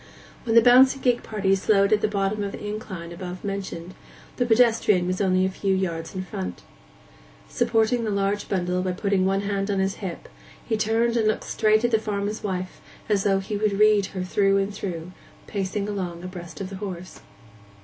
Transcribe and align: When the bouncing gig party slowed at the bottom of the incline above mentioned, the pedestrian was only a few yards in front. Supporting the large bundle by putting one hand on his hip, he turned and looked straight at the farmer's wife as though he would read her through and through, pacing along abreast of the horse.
When 0.45 0.55
the 0.55 0.63
bouncing 0.63 0.99
gig 0.99 1.21
party 1.21 1.53
slowed 1.53 1.93
at 1.93 2.01
the 2.01 2.07
bottom 2.07 2.41
of 2.43 2.53
the 2.53 2.65
incline 2.67 3.11
above 3.11 3.43
mentioned, 3.43 3.93
the 4.37 4.47
pedestrian 4.47 5.05
was 5.05 5.21
only 5.21 5.45
a 5.45 5.49
few 5.49 5.75
yards 5.75 6.15
in 6.15 6.23
front. 6.23 6.63
Supporting 7.47 8.03
the 8.03 8.09
large 8.09 8.49
bundle 8.49 8.81
by 8.81 8.93
putting 8.93 9.27
one 9.27 9.41
hand 9.41 9.69
on 9.69 9.77
his 9.77 9.97
hip, 10.01 10.27
he 10.65 10.75
turned 10.75 11.17
and 11.17 11.27
looked 11.27 11.43
straight 11.43 11.85
at 11.85 11.91
the 11.91 11.99
farmer's 11.99 12.41
wife 12.41 12.81
as 13.09 13.25
though 13.25 13.37
he 13.37 13.57
would 13.57 13.73
read 13.77 14.07
her 14.07 14.23
through 14.23 14.57
and 14.57 14.73
through, 14.73 15.11
pacing 15.45 15.87
along 15.87 16.23
abreast 16.23 16.59
of 16.61 16.71
the 16.71 16.77
horse. 16.77 17.19